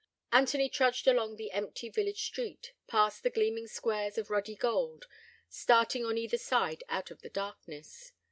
[0.31, 5.05] Anthony trudged along the empty village street, past the gleaming squares of ruddy gold,
[5.47, 8.11] starting on either side out of the darkness.